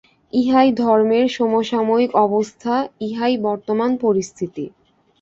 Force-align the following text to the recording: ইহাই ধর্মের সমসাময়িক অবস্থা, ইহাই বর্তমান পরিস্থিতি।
ইহাই 0.33 0.69
ধর্মের 0.81 1.25
সমসাময়িক 1.29 2.11
অবস্থা, 2.25 2.73
ইহাই 3.01 3.33
বর্তমান 3.47 3.91
পরিস্থিতি। 3.97 4.65